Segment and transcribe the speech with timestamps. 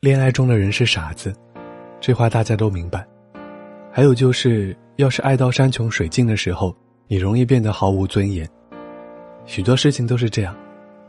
[0.00, 1.34] 恋爱中的人是傻子，
[2.00, 3.04] 这话大家都明白。
[3.90, 6.72] 还有就是，要是爱到山穷水尽的时候，
[7.08, 8.48] 你容易变得毫无尊严。
[9.44, 10.56] 许多事情都是这样，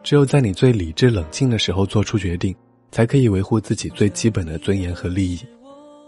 [0.01, 2.55] 只有在你最理智冷静的时候做出决定，
[2.89, 5.39] 才可以维护自己最基本的尊严和利益。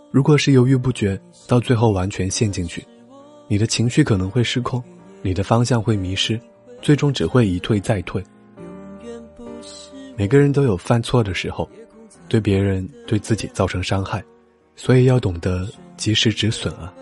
[0.10, 2.84] 如果是犹豫不决，到最后完全陷进去，
[3.48, 4.84] 你的情绪可能会失控，
[5.22, 6.42] 你的方向会迷失，
[6.82, 8.24] 最终只会一退再退。
[10.18, 11.70] 每个人都有犯错的时候，
[12.28, 14.24] 对别人、对自己造成伤害，
[14.76, 16.94] 所以要懂得及时止损啊。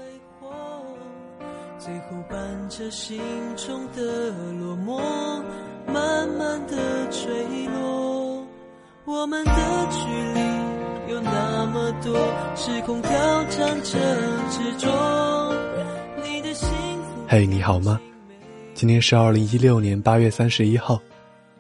[1.78, 2.38] 最后伴
[2.70, 3.20] 着心
[3.56, 5.02] 中的落寞，
[5.88, 8.46] 慢慢的坠落。
[9.06, 9.54] 我们的
[9.90, 12.14] 距离有那么多，
[12.56, 13.10] 时空挑
[13.46, 13.98] 战着
[14.50, 15.54] 执着。
[16.24, 17.26] 你的幸福。
[17.28, 18.00] 嘿，你好吗？
[18.76, 21.02] 今天是二零一六年八月三十一号，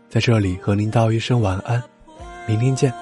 [0.09, 1.81] 在这里和您道一声晚安，
[2.47, 2.93] 明天见。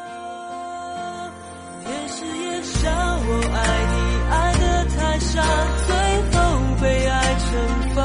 [2.18, 3.58] 是夜下，我爱
[3.94, 3.96] 你，
[4.32, 4.66] 爱得
[4.96, 5.44] 太傻，
[5.86, 5.94] 最
[6.32, 6.36] 后
[6.82, 7.16] 被爱
[7.46, 7.46] 惩
[7.94, 7.98] 罚。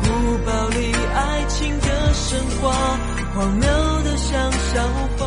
[0.00, 0.04] 古
[0.46, 2.70] 堡里爱情的神话，
[3.34, 3.66] 荒谬
[4.04, 4.86] 得像笑
[5.18, 5.20] 话。